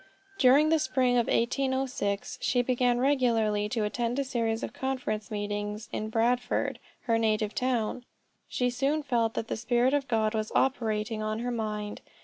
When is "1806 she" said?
1.27-2.63